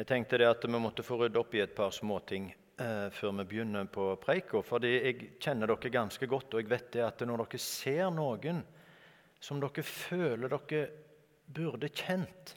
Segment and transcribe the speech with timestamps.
[0.00, 2.46] Jeg tenkte det at vi måtte få rydde opp i et par småting
[2.80, 4.62] eh, før vi begynner på preika.
[4.64, 8.62] Fordi jeg kjenner dere ganske godt, og jeg vet det at når dere ser noen
[9.44, 10.80] som dere føler dere
[11.52, 12.54] burde kjent,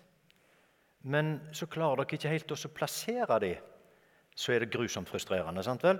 [1.11, 3.69] men så klarer dere ikke helt å plassere dem,
[4.31, 5.65] så er det grusomt frustrerende.
[5.67, 5.99] sant vel?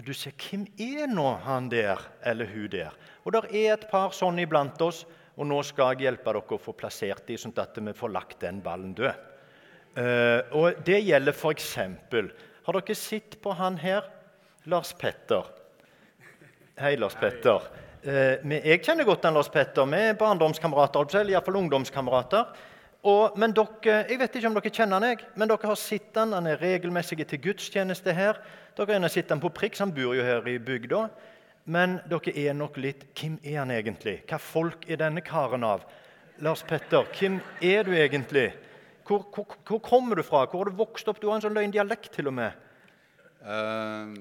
[0.00, 2.96] Du ser hvem er nå han der eller hun der?
[3.26, 5.04] Og der er et par sånn iblant oss,
[5.36, 8.40] og nå skal jeg hjelpe dere å få plassert dem, sånn at vi får lagt
[8.40, 9.26] den ballen død.
[9.96, 11.74] Uh, og Det gjelder f.eks.
[12.66, 14.06] Har dere sett på han her?
[14.70, 15.48] Lars Petter.
[16.78, 17.64] Hei, Lars Petter.
[18.04, 19.88] Uh, jeg kjenner godt han Lars Petter.
[19.90, 22.52] Vi er barndomskamerater, eller iallfall ungdomskamerater.
[23.00, 26.16] Og, men dere, Jeg vet ikke om dere kjenner han, jeg, men dere har sett
[26.20, 26.36] han.
[26.36, 28.38] Han er regelmessig til gudstjeneste her.
[28.76, 31.06] Dere har sett han på Priks, han bor jo her i bygda.
[31.70, 34.20] Men dere er nok litt Hvem er han egentlig?
[34.28, 35.82] Hva folk er denne karen av?
[36.40, 38.52] Lars Petter, hvem er du egentlig?
[39.10, 40.44] Hvor, hvor, hvor, kommer du fra?
[40.46, 41.18] Hvor har du vokst opp?
[41.18, 42.54] Du har en sånn løgn dialekt til og med.
[43.42, 44.12] Eh,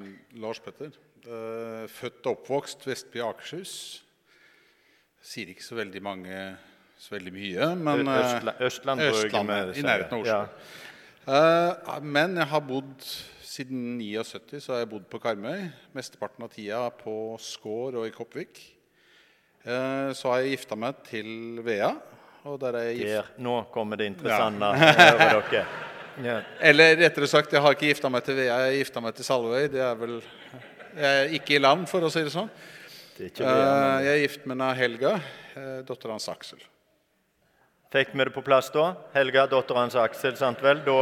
[0.41, 0.95] Lars Petter.
[1.19, 3.73] Eh, født og oppvokst Vestby Akershus.
[5.21, 6.41] Sier ikke så veldig mange
[6.99, 10.33] så veldig mye, men Østla, Østland, Østlandet, i nærheten av Oslo.
[10.33, 11.29] Ja.
[11.29, 13.05] Eh, men jeg har bodd
[13.45, 15.69] siden 79 så har jeg bodd på Karmøy.
[15.95, 18.59] Mesteparten av tida på Skår og i Koppvik.
[19.63, 21.93] Eh, så har jeg gifta meg til Vea
[22.43, 23.13] og der er jeg gift.
[23.13, 25.13] Der, nå kommer det interessante ja.
[25.19, 25.65] dere.
[26.19, 26.41] Ja.
[26.59, 29.23] Eller rettere sagt, jeg har ikke gifta meg til Vea, jeg har gifta meg til
[29.23, 29.69] Salvøy.
[29.71, 32.49] Det er vel jeg er ikke i land, for å si det sånn.
[33.15, 35.13] Det Vea, uh, jeg er gift med Helga,
[35.53, 36.59] uh, datteren hans Aksel.
[37.93, 38.89] Fikk vi det på plass da?
[39.15, 40.83] Helga, dotter hans Aksel, sant vel?
[40.83, 40.99] Da,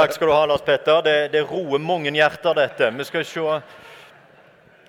[0.00, 1.04] takk skal du ha, Lars Petter.
[1.04, 2.88] Det, det roer mange hjerter, dette.
[2.96, 3.60] Vi skal se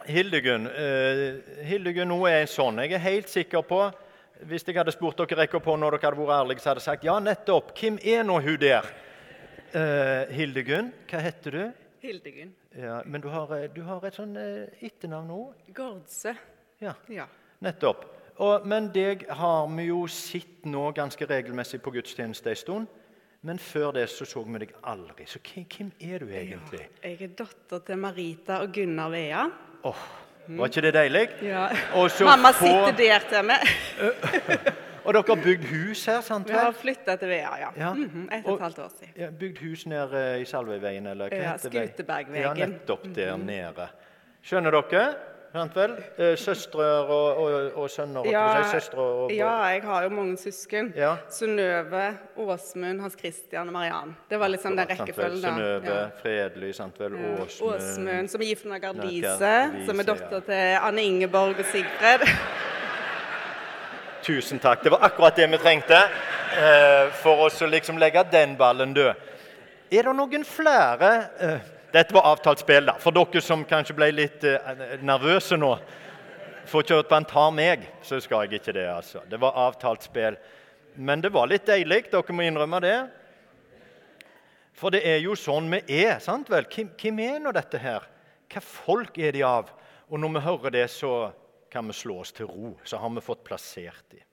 [0.08, 0.72] Hildegunn.
[0.72, 2.80] Uh, Hildegunn, nå er jeg sånn.
[2.86, 3.84] Jeg er helt sikker på
[4.46, 6.90] hvis jeg hadde spurt dere rekker på når dere hadde vært ærlige, så hadde jeg
[6.90, 7.74] sagt ja, nettopp.
[7.78, 8.90] Hvem er nå hun der?
[9.74, 11.64] Uh, Hildegunn, hva heter du?
[12.04, 12.54] Hildegunn.
[12.78, 15.66] Ja, Men du har, eh, du har et sånn uh, etternavn òg?
[15.76, 16.36] Gordse.
[16.80, 16.94] Ja.
[17.10, 17.26] ja.
[17.66, 18.06] Nettopp.
[18.38, 22.94] Og, men deg har vi jo sett nå ganske regelmessig på gudstjeneste en stund.
[23.48, 25.26] Men før det så så vi deg aldri.
[25.30, 26.86] Så hvem, er du egentlig?
[27.02, 29.44] Ja, jeg er datter til Marita og Gunnar Vea.
[29.88, 30.06] Oh,
[30.48, 31.30] var ikke det deilig?
[31.42, 31.68] Ja.
[32.26, 32.66] Mamma få...
[32.66, 33.72] sitter der til meg.
[35.06, 36.22] og dere har bygd hus her?
[36.22, 37.70] sant Vi har flytta til Vea, ja.
[37.78, 37.94] ja.
[37.94, 38.38] Mm -hmm.
[38.38, 39.14] Et og et halvt år siden.
[39.18, 41.08] Ja, bygd hus nede i Salvøyveien?
[41.08, 41.90] eller hva ja, heter det?
[41.90, 42.58] Skutebergvegen.
[42.58, 43.46] Ja, nettopp der -hmm.
[43.46, 43.88] nede.
[44.42, 45.14] Skjønner dere?
[45.58, 45.94] Sant vel?
[46.22, 48.28] Eh, søstre og, og, og sønner?
[48.30, 50.92] Ja, si, og, ja, jeg har jo mange søsken.
[50.96, 51.16] Ja.
[51.34, 52.04] Synnøve,
[52.38, 54.14] Åsmund, Hans Christian og Mariann.
[54.30, 55.42] Det var liksom den rekkefølgen.
[55.42, 56.04] Synnøve, ja.
[56.22, 57.16] Fredelig, sant vel?
[57.42, 59.54] Åsmund, Åsmund Som er gift med Gardise,
[59.88, 62.28] som er datter til Anne Ingeborg og Sigfred.
[64.28, 64.84] Tusen takk.
[64.84, 69.26] Det var akkurat det vi trengte eh, for oss å liksom legge den ballen død.
[69.90, 72.98] Er det noen flere eh, dette var avtalt spill, da.
[73.00, 75.72] For dere som kanskje ble litt uh, nervøse nå.
[76.68, 78.90] Får kjørt på en tar meg, så skal jeg ikke det.
[78.92, 79.22] altså.
[79.30, 80.36] Det var avtalt spill.
[80.96, 82.10] Men det var litt deilig.
[82.12, 82.98] Dere må innrømme det.
[84.78, 86.20] For det er jo sånn vi er.
[86.22, 86.68] sant vel?
[86.70, 88.06] Hvem, hvem er nå dette her?
[88.52, 89.72] Hva folk er de av?
[90.12, 91.32] Og når vi hører det, så
[91.72, 92.76] kan vi slå oss til ro.
[92.84, 94.24] Så har vi fått plassert dem.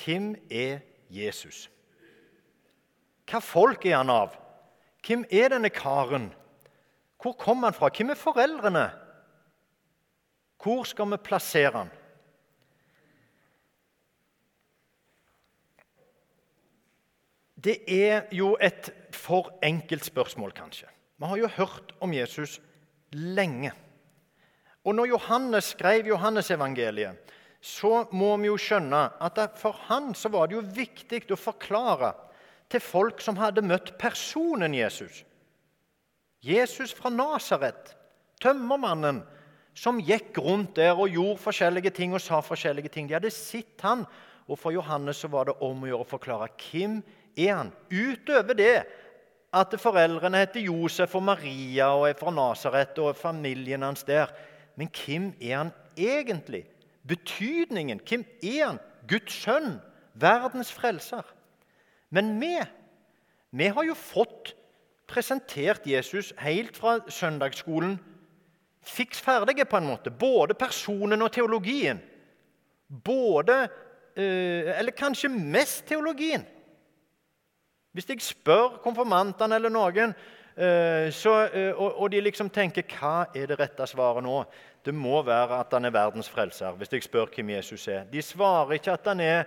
[0.00, 0.80] Hvem er
[1.12, 1.68] Jesus?
[3.28, 4.34] Hva folk er han av?
[5.06, 6.30] Hvem er denne karen?
[7.20, 7.90] Hvor kommer han fra?
[7.92, 8.86] Hvem er foreldrene?
[10.60, 11.90] Hvor skal vi plassere han?
[17.60, 20.88] Det er jo et for enkelt spørsmål, kanskje.
[21.20, 22.60] Vi har jo hørt om Jesus
[23.12, 23.72] lenge.
[24.84, 27.18] Og når Johannes skrev Johannesevangeliet,
[27.60, 32.14] så må vi jo skjønne at for han så var det jo viktig å forklare
[32.70, 35.24] til folk som hadde møtt personen Jesus.
[36.40, 37.94] Jesus fra Nasaret,
[38.40, 39.20] tømmermannen
[39.76, 43.08] som gikk rundt der og gjorde forskjellige ting og sa forskjellige ting.
[43.08, 44.06] De hadde sett han,
[44.50, 46.98] og for Johannes så var det om å gjøre å forklare hvem
[47.38, 48.74] er han Utover det
[49.54, 54.30] at foreldrene heter Josef og Maria og er fra Nasaret og familien hans der.
[54.78, 56.64] Men hvem er han egentlig?
[57.06, 58.02] Betydningen.
[58.06, 58.80] Hvem er han?
[59.10, 59.78] Guds sønn,
[60.14, 61.26] verdens frelser.
[62.10, 62.54] Men vi,
[63.50, 64.54] vi har jo fått
[65.10, 67.98] presentert Jesus helt fra søndagsskolen
[68.82, 70.10] fiks ferdige, på en måte.
[70.10, 72.00] Både personen og teologien.
[72.88, 73.62] Både
[74.16, 76.46] eh, Eller kanskje mest teologien.
[77.92, 80.14] Hvis jeg spør konfirmantene eller noen,
[80.54, 84.44] eh, så, eh, og, de liksom tenker hva er det rette svaret nå?
[84.84, 86.72] Det må være at han er verdens frelser.
[86.72, 88.04] hvis jeg spør hvem Jesus er.
[88.04, 89.44] De svarer ikke at han er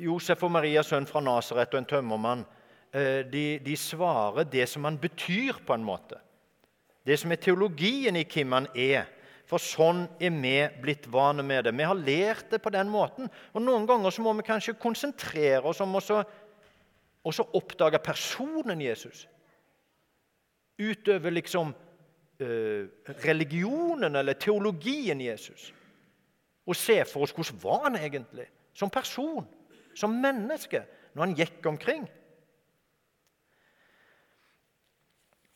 [0.00, 2.44] Josef og Marias sønn fra Nasaret og en tømmermann.
[2.92, 6.18] eh, de, de svarer det som han betyr, på en måte.
[7.06, 9.06] Det som er teologien i hvem han er.
[9.44, 11.74] For sånn er vi blitt vane med det.
[11.76, 13.28] Vi har lært det på den måten.
[13.52, 19.26] Og Noen ganger så må vi kanskje konsentrere oss om å oppdage personen Jesus.
[20.80, 21.74] Utøve liksom
[22.40, 22.88] eh,
[23.26, 25.72] religionen eller teologien Jesus.
[26.64, 29.44] Og se for oss hvordan var han egentlig som person,
[29.94, 32.06] som menneske, når han gikk omkring.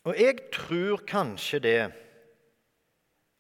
[0.09, 1.81] Og jeg tror kanskje det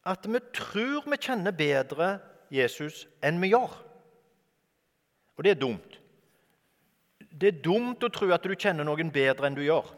[0.08, 2.18] at vi tror vi kjenner bedre
[2.52, 3.76] Jesus enn vi gjør.
[5.36, 5.98] Og det er dumt.
[7.18, 9.92] Det er dumt å tro at du kjenner noen bedre enn du gjør.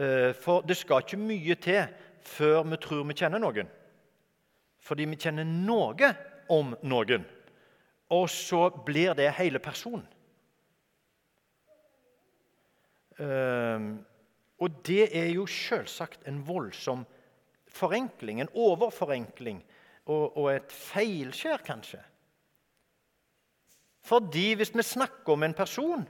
[0.00, 1.82] Eh, for det skal ikke mye til
[2.24, 3.68] før vi tror vi kjenner noen.
[4.80, 6.14] Fordi vi kjenner noe
[6.50, 7.26] om noen,
[8.10, 10.06] og så blir det hele personen.
[11.70, 11.76] Uh,
[13.20, 17.04] og det er jo selvsagt en voldsom
[17.70, 19.60] forenkling, en overforenkling
[20.06, 22.00] og, og et feilskjær, kanskje.
[24.00, 26.06] Fordi hvis vi snakker om en person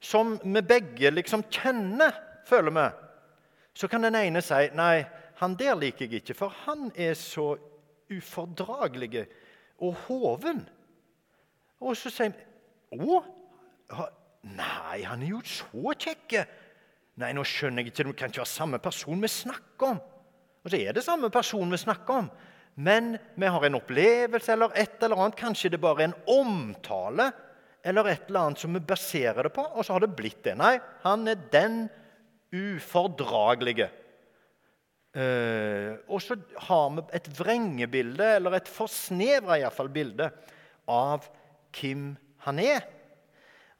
[0.00, 2.16] som vi begge liksom kjenner,
[2.48, 2.86] føler vi,
[3.74, 5.04] så kan den ene si nei,
[5.40, 7.54] han der liker jeg ikke, for han er så
[8.10, 9.26] ufordragelig
[9.80, 10.64] og hoven.
[11.80, 12.48] Og så sier vi
[12.90, 13.20] Å?
[14.48, 16.38] Nei, han er jo så kjekk.
[17.20, 20.00] Nei, nå skjønner jeg ikke, det kan ikke være samme person vi snakker om.
[20.60, 22.30] Og så er det samme person vi snakker om.
[22.80, 25.38] Men vi har en opplevelse eller et eller annet.
[25.38, 27.30] Kanskje det bare er en omtale
[27.84, 30.56] eller et eller annet som vi baserer det på, og så har det blitt det.
[30.60, 31.82] Nei, han er den
[32.52, 33.88] ufordragelige.
[35.16, 36.36] Uh, og så
[36.68, 40.28] har vi et vrengebilde, eller et forsnevra bilde,
[40.90, 41.26] av
[41.74, 42.12] hvem
[42.44, 42.84] han er.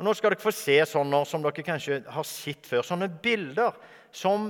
[0.00, 2.80] Og Nå skal dere få se sånne som dere kanskje har sett før.
[2.88, 3.76] Sånne bilder
[4.16, 4.46] som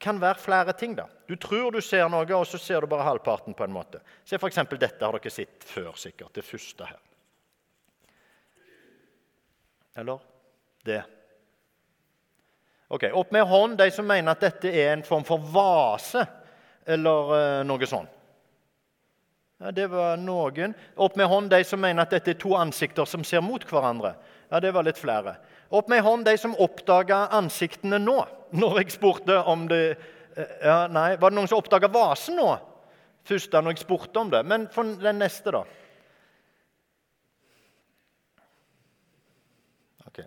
[0.00, 0.94] kan være flere ting.
[0.96, 1.04] da.
[1.28, 3.54] Du tror du ser noe, og så ser du bare halvparten.
[3.54, 4.00] på en måte.
[4.24, 4.56] Se f.eks.
[4.80, 6.32] dette har dere sett før, sikkert.
[6.32, 6.98] Det første her.
[10.00, 10.18] Eller
[10.84, 11.02] det.
[12.88, 16.24] Ok, Opp med hånd de som mener at dette er en form for vase
[16.86, 18.16] eller uh, noe sånt.
[19.60, 20.72] Ja, Det var noen.
[20.96, 24.14] Opp med hånd de som mener at dette er to ansikter som ser mot hverandre.
[24.50, 25.36] Ja, det var litt flere.
[25.70, 28.16] Opp med hånd de som oppdaga ansiktene nå,
[28.50, 32.48] når jeg spurte om det eh, ja, Nei, var det noen som oppdaga vasen nå?
[33.30, 34.40] Først da når jeg spurte om det.
[34.48, 35.62] Men for den neste, da?
[40.08, 40.18] Ok.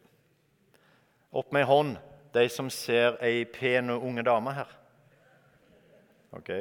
[1.41, 1.97] Opp med hånd
[2.33, 4.71] de som ser ei pen og unge dame her.
[6.33, 6.53] Ok.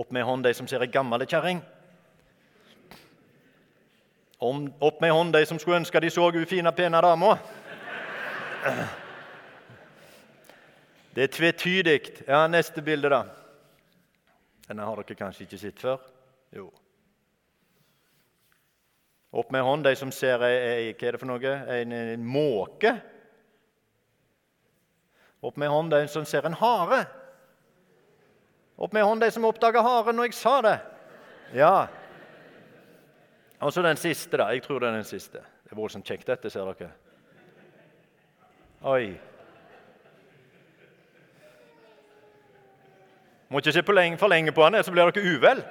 [0.00, 1.60] Opp med hånd de som ser ei gammel kjerring.
[4.40, 7.34] Om, opp med hånd, de som skulle ønske de så hun pene dama.
[11.14, 12.00] Det er tvetydig.
[12.26, 13.24] Ja, neste bilde, da.
[14.68, 16.00] Denne har dere kanskje ikke sett før?
[16.56, 16.70] Jo.
[19.30, 21.54] Opp med hånd, de som ser ei, ei, hva er det for noe?
[21.76, 22.96] En, en måke.
[25.44, 27.04] Opp med hånd, de som ser en hare.
[28.80, 30.78] Opp med hånd, de som oppdaga haren når jeg sa det.
[31.60, 31.74] Ja,
[33.60, 34.48] og så den siste, da.
[34.54, 35.42] Jeg tror det er den siste.
[35.64, 36.90] Det er voldsomt kjekt, dette, ser dere.
[38.88, 39.10] Oi.
[43.50, 45.62] Må ikke se lenge, for lenge på han, så blir dere uvel.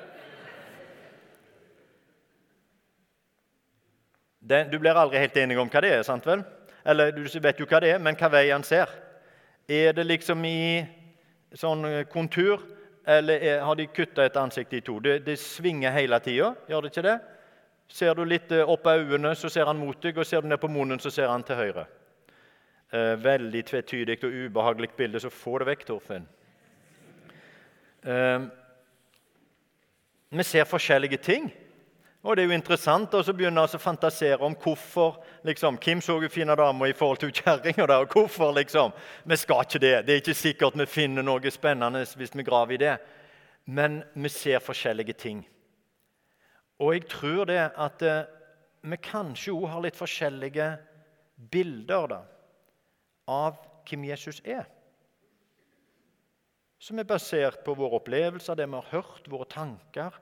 [4.49, 6.43] Den, du blir aldri helt enig om hva det er, sant vel?
[6.85, 8.91] Eller du vet jo hva det er, men hva vei han ser.
[9.69, 10.85] Er det liksom i
[11.57, 12.61] sånn kontur,
[13.09, 14.99] eller er, har de kutta et ansikt i to?
[15.01, 17.17] Det, det svinger hele tida, gjør det ikke det?
[17.89, 20.49] Ser du litt eh, opp av øynene, så ser han mot deg, og ser du
[20.51, 21.87] ned på munnen, så ser han til høyre.
[22.93, 26.27] Eh, veldig tvetydig og ubehagelig bilde, så få det vekk, Torfinn.
[28.05, 28.45] Eh,
[30.29, 31.49] vi ser forskjellige ting.
[32.21, 36.29] Og det er jo interessant å begynne å fantasere om hvorfor liksom, Kim så hun
[36.29, 37.87] fine dama i forhold til kjerringa.
[37.95, 38.91] Og hvorfor, liksom.
[39.23, 39.93] Vi skal ikke det.
[40.05, 42.97] Det er ikke sikkert vi finner noe spennende hvis vi graver i det.
[43.65, 45.45] Men vi ser forskjellige ting.
[46.79, 48.27] Og jeg tror det at eh,
[48.87, 50.69] vi kanskje òg har litt forskjellige
[51.51, 52.19] bilder da,
[53.29, 53.59] av
[53.89, 54.67] hvem Jesus er.
[56.79, 60.15] Som er basert på våre opplevelser, det vi har hørt, våre tanker.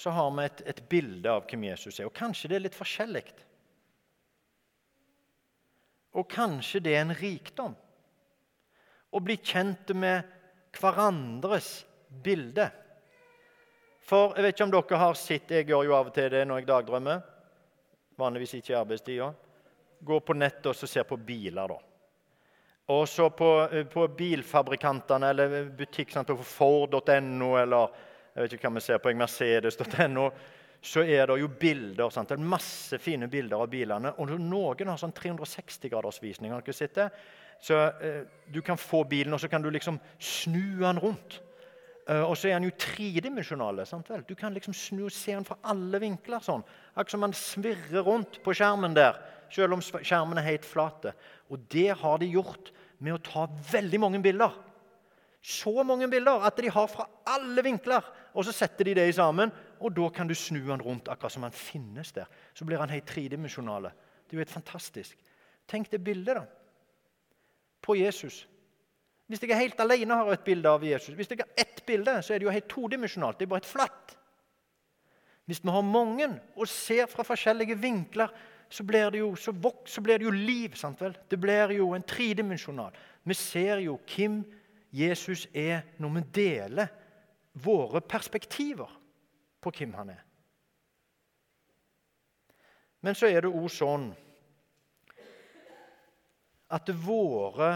[0.00, 2.08] Så har vi et, et bilde av hvem Jesus er.
[2.08, 3.26] Og kanskje det er litt forskjellig.
[6.16, 7.76] Og kanskje det er en rikdom
[9.12, 10.24] å bli kjent med
[10.78, 11.82] hverandres
[12.24, 12.70] bilde.
[14.02, 16.42] For jeg vet ikke om dere har sett Jeg gjør jo av og til det
[16.48, 17.22] når jeg dagdrømmer.
[18.18, 19.32] Vanligvis ikke i arbeidstida.
[20.02, 21.78] Gå på nettet og ser på biler, da.
[22.92, 27.94] Og så på, eh, på bilfabrikantene eller butikk, sant, på Ford.no eller
[28.32, 30.26] jeg vet ikke hva vi ser på, Mercedes.no,
[30.82, 32.10] så er det jo bilder.
[32.10, 32.32] Sant?
[32.32, 34.14] Det er masse fine bilder av bilene.
[34.18, 36.50] Og noen har sånn 360-gradersvisning.
[36.50, 37.08] har dere sett det?
[37.62, 41.40] Så eh, Du kan få bilen, og så kan du liksom snu den rundt.
[42.08, 43.84] Uh, og så er han jo tredimensjonal.
[44.26, 46.42] Du kan liksom snu og se han fra alle vinkler.
[46.42, 46.64] sånn.
[46.94, 49.20] Akkurat som han svirrer rundt på skjermen der,
[49.52, 51.14] selv om skjermen er helt flate.
[51.50, 54.54] Og det har de gjort med å ta veldig mange bilder.
[55.42, 58.02] Så mange bilder at de har fra alle vinkler.
[58.34, 59.50] Og så setter de det sammen,
[59.82, 62.26] og da kan du snu han rundt akkurat som han finnes der.
[62.54, 63.90] Så blir han helt tredimensjonal.
[64.26, 65.18] Det er jo helt fantastisk.
[65.68, 66.62] Tenk det bildet, da
[67.82, 68.46] på Jesus.
[69.30, 72.18] Hvis jeg er helt alene har et bilde av Jesus, hvis jeg har ett bilde,
[72.22, 73.38] så er det jo helt todimensjonalt.
[73.38, 74.16] Det er bare et flatt.
[75.48, 78.32] Hvis vi har mange og ser fra forskjellige vinkler,
[78.72, 80.74] så blir det jo, vok, blir det jo liv.
[80.76, 81.16] sant vel?
[81.28, 82.92] Det blir jo en tredimensjonal.
[83.22, 84.42] Vi ser jo hvem
[84.92, 86.92] Jesus er når vi deler
[87.52, 88.90] våre perspektiver
[89.60, 90.22] på hvem han er.
[93.02, 94.10] Men så er det òg sånn
[96.72, 97.74] at våre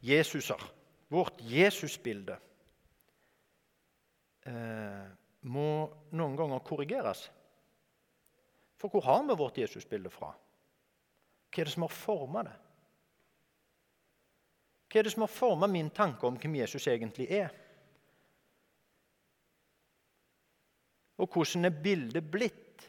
[0.00, 0.62] Jesuser,
[1.08, 2.38] vårt Jesusbilde,
[4.46, 5.08] eh,
[5.40, 5.68] må
[6.10, 7.28] noen ganger korrigeres.
[8.78, 10.30] For hvor har vi vårt Jesusbilde fra?
[11.48, 12.56] Hva er det som har forma det?
[14.88, 17.50] Hva er det som har forma min tanke om hvem Jesus egentlig er?
[21.18, 22.86] Og hvordan er bildet blitt?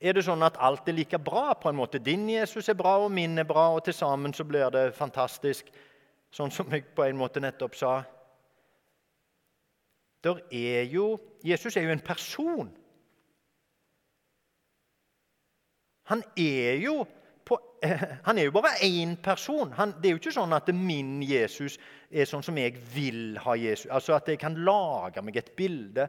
[0.00, 1.52] Er det sånn at alt er like bra?
[1.54, 2.00] på en måte?
[2.02, 5.68] Din Jesus er bra, og min er bra, og til sammen så blir det fantastisk.
[6.30, 7.94] Sånn som jeg på en måte nettopp sa.
[10.24, 12.68] Der er jo, Jesus er jo en person.
[16.10, 17.04] Han er jo,
[17.46, 17.58] på,
[18.26, 19.72] han er jo bare én person.
[19.78, 21.78] Han, det er jo ikke sånn at min Jesus
[22.10, 23.88] er sånn som jeg vil ha Jesus.
[23.90, 26.08] Altså At jeg kan lage meg et bilde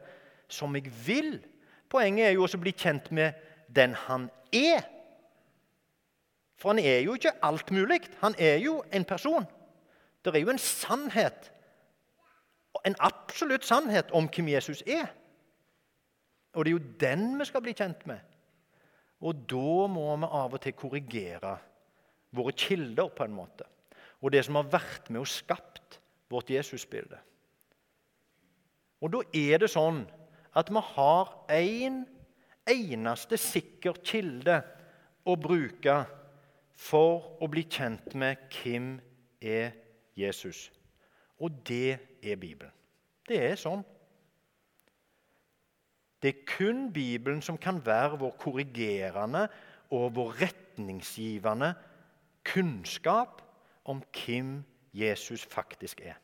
[0.50, 1.36] som jeg vil.
[1.90, 3.38] Poenget er jo også å bli kjent med
[3.72, 4.84] den han er.
[6.60, 8.02] For han er jo ikke alt mulig.
[8.20, 9.48] Han er jo en person.
[10.22, 11.50] Det er jo en sannhet,
[12.86, 15.10] en absolutt sannhet om hvem Jesus er.
[16.54, 18.20] Og det er jo den vi skal bli kjent med.
[19.22, 21.56] Og da må vi av og til korrigere
[22.34, 23.66] våre kilder på en måte.
[24.22, 25.98] Og det som har vært med og skapt
[26.32, 27.18] vårt Jesusbilde.
[29.02, 30.04] Og da er det sånn
[30.58, 32.02] at vi har én
[32.68, 34.60] eneste sikker kilde
[35.26, 35.96] å bruke
[36.78, 38.94] for å bli kjent med hvem
[39.42, 39.81] er Jesus.
[41.42, 42.72] Og det er Bibelen.
[43.28, 43.82] Det er sånn.
[46.22, 49.48] Det er kun Bibelen som kan være vår korrigerende
[49.90, 51.72] og vår retningsgivende
[52.46, 53.42] kunnskap
[53.84, 54.60] om hvem
[54.94, 56.18] Jesus faktisk er.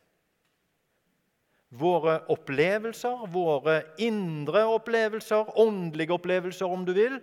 [1.68, 7.18] Våre opplevelser, våre indre opplevelser, åndelige opplevelser om du vil,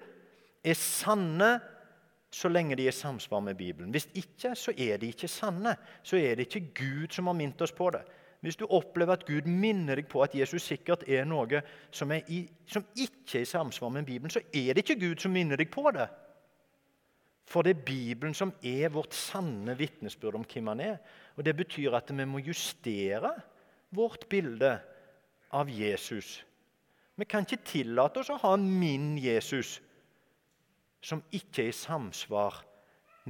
[0.65, 1.55] er sanne
[2.35, 3.93] så lenge de er i samsvar med Bibelen.
[3.95, 5.75] Hvis ikke, så er de ikke sanne.
[6.03, 8.01] Så er det ikke Gud som har minnet oss på det.
[8.43, 11.61] Hvis du opplever at Gud minner deg på at Jesus sikkert er noe
[11.95, 15.23] som, er i, som ikke er i samsvar med Bibelen, så er det ikke Gud
[15.23, 16.09] som minner deg på det.
[17.47, 20.99] For det er Bibelen som er vårt sanne vitnesbyrd om hvem han er.
[21.37, 23.31] Og Det betyr at vi må justere
[23.95, 24.75] vårt bilde
[25.55, 26.41] av Jesus.
[27.15, 29.79] Vi kan ikke tillate oss å ha min Jesus
[31.05, 32.63] som ikke er i samsvar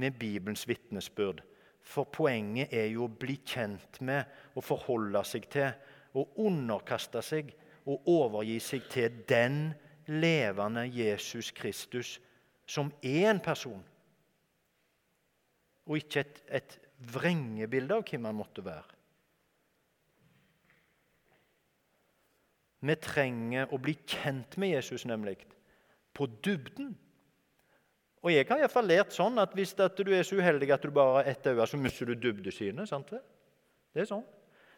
[0.00, 1.42] med Bibelens vitnesbyrd.
[1.86, 4.24] For poenget er jo å bli kjent med
[4.56, 5.68] og forholde seg til
[6.16, 7.52] og underkaste seg
[7.86, 9.60] og overgi seg til den
[10.08, 12.16] levende Jesus Kristus,
[12.66, 13.82] som er en person,
[15.86, 16.78] og ikke et, et
[17.12, 18.96] vrengebilde av hvem han måtte være.
[22.86, 25.38] Vi trenger å bli kjent med Jesus, nemlig.
[26.14, 26.94] På dybden.
[28.24, 30.94] Og jeg har iallfall lært sånn at hvis at du er så uheldig at du
[30.94, 32.88] bare har ett øye, så mister du dybdesynet.
[32.88, 33.20] sant det?
[33.94, 34.24] Det er sånn.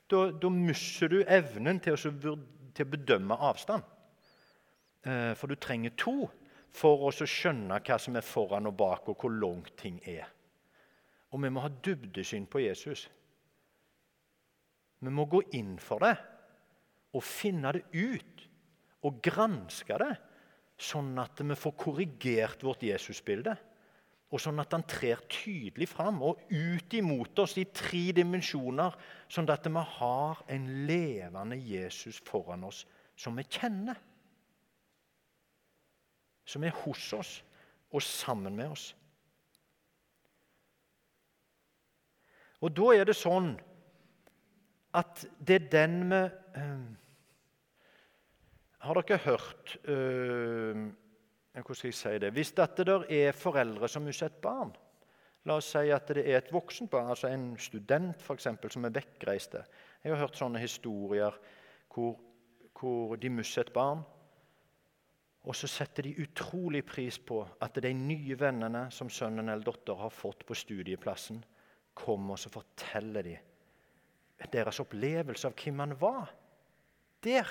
[0.09, 2.35] Da, da mister du evnen til å,
[2.75, 3.87] til å bedømme avstand.
[5.05, 6.29] Eh, for du trenger to
[6.75, 10.29] for å skjønne hva som er foran og bak, og hvor langt ting er.
[11.33, 13.07] Og vi må ha dybdesyn på Jesus.
[14.99, 16.17] Vi må gå inn for det
[17.17, 18.45] og finne det ut
[19.07, 20.15] og granske det,
[20.79, 23.57] sånn at vi får korrigert vårt Jesusbilde.
[24.29, 28.93] Og sånn at han trer tydelig fram og ut imot oss i tre dimensjoner,
[29.33, 32.85] sånn at vi har en levende Jesus foran oss
[33.19, 33.97] som vi kjenner.
[36.49, 37.33] Som er hos oss
[37.89, 38.93] og sammen med oss.
[42.61, 43.53] Og da er det sånn
[44.99, 46.87] at det er den med øh,
[48.79, 50.77] Har dere hørt øh,
[51.53, 52.31] Hvordan skal jeg si det?
[52.33, 54.71] Hvis dette der er foreldre som mister barn
[55.49, 58.85] La oss si at det er et voksent barn, altså en student for eksempel, som
[58.85, 59.63] er vekkreiste.
[60.03, 61.35] Jeg har hørt sånne historier
[61.95, 62.19] hvor,
[62.77, 64.03] hvor de mister et barn.
[65.49, 70.03] Og så setter de utrolig pris på at de nye vennene som sønnen eller datteren
[70.03, 71.41] har fått på studieplassen,
[71.97, 73.39] kommer og så forteller de
[74.53, 76.35] deres opplevelse av hvem han var
[77.25, 77.49] der.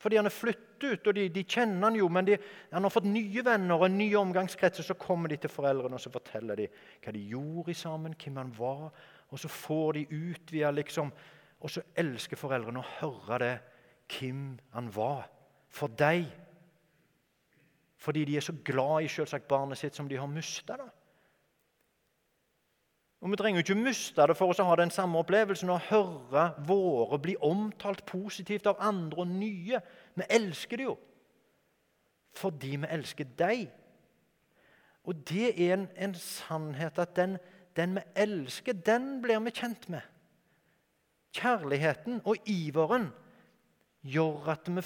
[0.00, 2.38] Fordi han er flyttet ut, og de, de kjenner han jo, men de,
[2.72, 4.80] han har fått nye venner og en ny omgangskrets.
[4.80, 6.68] og Så kommer de til foreldrene og så forteller de
[7.04, 8.88] hva de gjorde sammen, hvem han var.
[9.30, 11.12] Og så får de utvida, liksom.
[11.60, 13.52] Og så elsker foreldrene å høre det,
[14.10, 15.28] hvem han var
[15.70, 16.24] for deg.
[18.00, 20.78] Fordi de er så glad i selvsagt barnet sitt som de har mista.
[23.20, 26.44] Og Vi trenger ikke miste det for oss å ha den samme opplevelsen og høre
[26.64, 29.80] våre bli omtalt positivt av andre og nye.
[30.16, 30.96] Vi elsker det jo
[32.40, 33.64] fordi vi elsker deg.
[35.02, 37.34] Og det er en, en sannhet at den,
[37.76, 40.04] den, vi elsker, den blir vi kjent med.
[41.34, 43.08] Kjærligheten og iveren
[44.06, 44.84] gjør at vi,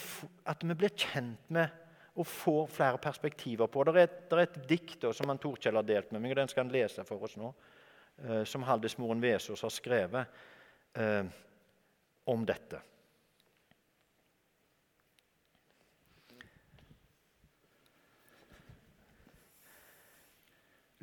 [0.49, 1.81] at vi blir kjent med
[2.15, 3.85] og får flere perspektiver på.
[3.85, 6.75] Det det er et dikt som Torkjell har delt med meg, og den skal han
[6.75, 7.51] lese for oss nå.
[8.23, 10.27] Eh, som Haldismoren Vesaas har skrevet
[10.95, 11.25] eh,
[12.25, 12.81] om dette.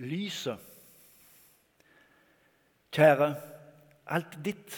[0.01, 0.57] Lyset.
[2.91, 3.27] Kjære,
[4.11, 4.73] alt ditt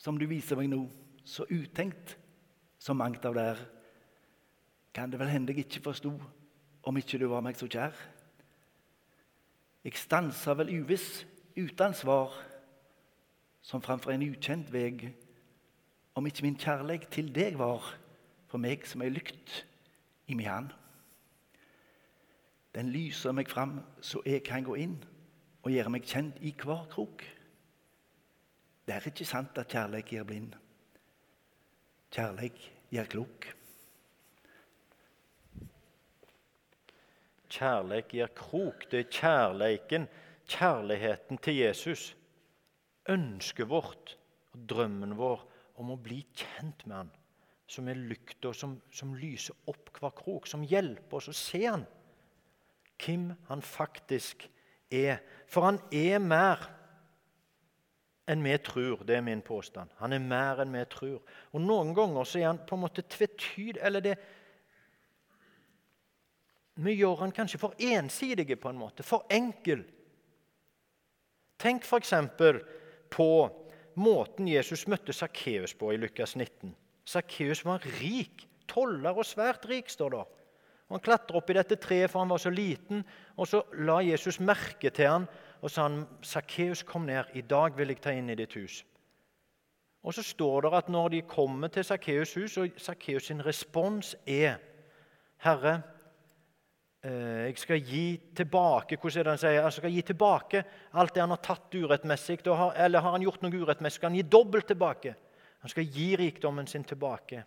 [0.00, 0.80] som du viser meg nå,
[1.24, 2.16] så utenkt
[2.82, 3.60] som mangt av det er,
[4.92, 6.10] kan det vel hende jeg ikke forsto
[6.82, 7.94] om ikke du var meg så kjær.
[9.86, 11.22] Jeg stansa vel uviss
[11.56, 12.34] uten svar,
[13.62, 15.12] som framfor en ukjent veg,
[16.14, 17.84] om ikke min kjærlighet til deg var
[18.50, 19.62] for meg som ei lykt
[20.28, 20.72] i mi hand.
[22.74, 24.98] Den lyser meg fram så jeg kan gå inn
[25.62, 27.24] og gjøre meg kjent i hver krok.
[28.86, 30.54] Det er ikke sant at kjærlighet gjør blind.
[32.12, 33.46] Kjærlighet gjør klok.
[37.52, 38.84] Kjærlighet gjør krok.
[38.90, 40.08] Det er kjærleiken
[40.50, 42.12] kjærligheten til Jesus,
[43.10, 44.16] ønsket vårt
[44.52, 45.42] og drømmen vår
[45.80, 47.12] om å bli kjent med han,
[47.66, 51.86] som er lykta som, som, lyser opp hver krok, som hjelper oss å se han,
[53.02, 54.44] hvem han faktisk
[54.92, 55.22] er.
[55.50, 56.62] For han er mer
[58.30, 59.02] enn vi tror.
[59.06, 59.90] Det er min påstand.
[59.98, 61.18] Han er mer enn vi tror.
[61.52, 64.16] Og Noen ganger så er han på en måte tvetyd, eller det,
[66.74, 69.82] Vi gjør han kanskje for ensidige, på en måte, for enkel.
[71.62, 72.14] Tenk f.eks.
[73.12, 73.28] på
[73.94, 76.72] måten Jesus møtte Sakkeus på i Lukas 19.
[77.06, 80.22] Sakkeus var rik, toller og svært rik, står det.
[80.92, 83.04] Han klatra opp i dette treet, for han var så liten.
[83.36, 85.28] og Så la Jesus merke til han,
[85.62, 87.24] og sa han, 'Sakkeus, kom ned.
[87.34, 88.84] I dag vil jeg ta inn i ditt hus.'
[90.02, 94.16] Og så står det at når de kommer til Sakkeus' hus, og Sakkeus sin respons
[94.26, 94.56] er
[95.38, 95.82] 'Herre,
[97.02, 98.04] jeg skal gi
[98.38, 99.56] tilbake hvordan er det han sier?
[99.58, 100.60] Jeg skal gi tilbake
[101.00, 102.38] alt det han har tatt urettmessig.
[102.46, 105.14] Eller har han gjort noe urettmessig, skal han gi dobbelt tilbake.
[105.64, 107.42] Han skal gi rikdommen sin tilbake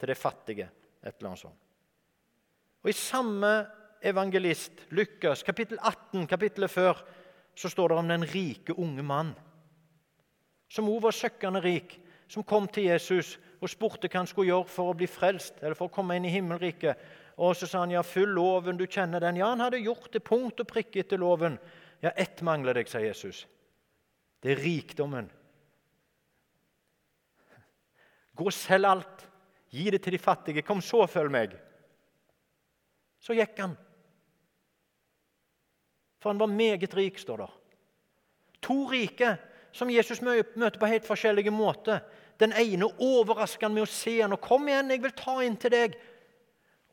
[0.00, 0.70] til det fattige.
[1.02, 1.60] Et eller annet sånt.
[2.84, 3.52] Og I samme
[4.00, 7.00] evangelist, Lukas, kapittel 18, kapittelet før,
[7.56, 9.34] så står det om den rike unge mann.
[10.68, 11.96] Som òg var søkkende rik,
[12.28, 15.76] som kom til Jesus og spurte hva han skulle gjøre for å bli frelst eller
[15.78, 16.98] for å komme inn i himmelriket.
[17.36, 19.36] Og så sa han ja, følg loven, du kjenner den.
[19.36, 21.58] Ja, han hadde gjort det punkt og prikke etter loven.
[22.00, 23.44] Ja, ett mangler deg, sa Jesus.
[24.40, 25.28] Det er rikdommen.
[28.36, 29.26] Gå og selg alt.
[29.72, 30.64] Gi det til de fattige.
[30.64, 31.56] Kom, så følg meg.
[33.20, 33.76] Så gikk han.
[36.22, 37.50] For han var meget rik, står det.
[38.64, 39.34] To rike
[39.76, 42.00] som Jesus møter på helt forskjellige måter.
[42.40, 45.56] Den ene overrasker han med å se han og 'Kom igjen, jeg vil ta inn
[45.56, 45.96] til deg.'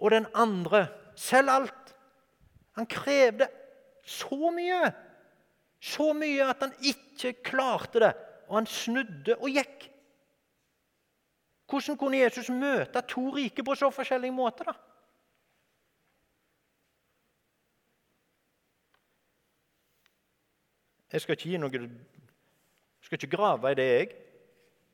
[0.04, 1.96] Og den andre Selg alt.
[2.74, 3.46] Han krevde
[4.02, 4.80] så mye.
[5.78, 8.10] Så mye at han ikke klarte det,
[8.48, 9.86] og han snudde og gikk.
[11.70, 14.72] Hvordan kunne Jesus møte to rike på så forskjellige måter?
[14.72, 14.74] da?
[21.13, 24.13] Jeg skal ikke noe Jeg skal ikke grave i det, jeg.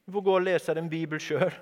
[0.05, 1.53] Du får gå og lese den Bibel sjøl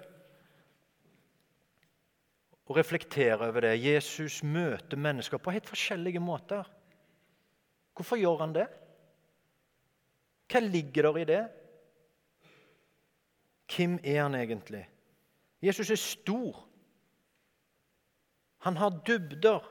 [2.68, 3.78] og reflektere over det.
[3.80, 6.68] Jesus møter mennesker på helt forskjellige måter.
[7.96, 8.68] Hvorfor gjør han det?
[10.52, 11.44] Hva ligger der i det?
[13.76, 14.84] Hvem er han egentlig?
[15.64, 16.68] Jesus er stor.
[18.64, 19.64] Han har dybder.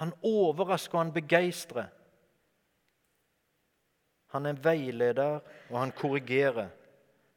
[0.00, 1.92] Han overrasker og han begeistrer.
[4.34, 6.68] Han er veileder, og han korrigerer.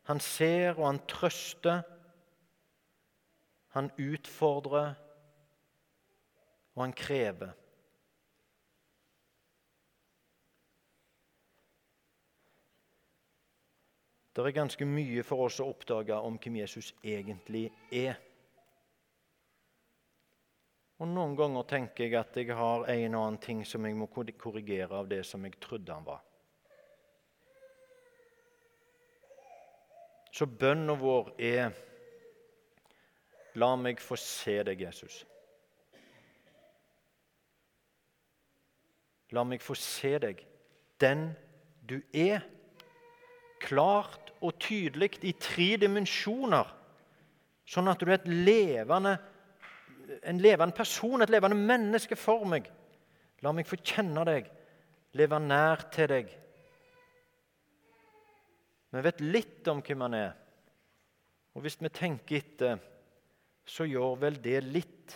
[0.09, 1.81] Han ser, og han trøster.
[3.75, 4.93] Han utfordrer,
[6.73, 7.51] og han krever.
[14.33, 18.15] Det er ganske mye for oss å oppdage om hvem Jesus egentlig er.
[20.99, 24.07] Og Noen ganger tenker jeg at jeg har en og annen ting som jeg må
[24.11, 26.23] korrigere av det som jeg trodde han var.
[30.31, 31.71] Så bønnen vår er
[33.57, 35.23] La meg få se deg, Jesus.
[39.33, 40.41] La meg få se deg,
[41.01, 41.29] den
[41.85, 42.45] du er.
[43.59, 46.69] Klart og tydelig i tre dimensjoner,
[47.67, 49.17] sånn at du er levende,
[50.23, 52.69] en levende person, et levende menneske for meg.
[53.43, 54.47] La meg få kjenne deg,
[55.19, 56.31] leve nær til deg.
[58.89, 60.31] Vi vet litt om hvem han er.
[61.53, 62.79] Og hvis vi tenker etter,
[63.69, 65.15] så gjør vel det litt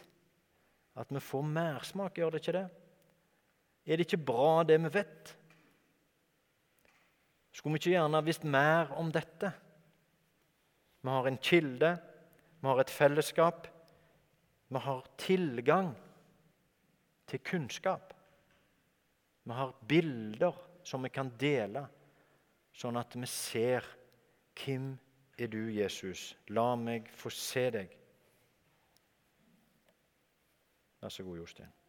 [0.99, 2.67] at vi får mersmak, gjør det ikke det?
[3.83, 5.33] Er det ikke bra, det vi vet?
[7.53, 9.51] Skulle vi ikke gjerne visst mer om dette?
[11.03, 11.91] Vi har en kilde,
[12.61, 13.67] vi har et fellesskap,
[14.69, 15.91] vi har tilgang
[17.27, 18.13] til kunnskap.
[19.43, 20.55] Vi har bilder
[20.87, 21.83] som vi kan dele
[22.73, 23.85] sånn at vi ser
[24.57, 24.93] hvem
[25.37, 26.31] er du, Jesus?
[26.53, 27.91] La meg få se deg.
[31.03, 31.82] Vær så god, Jostein.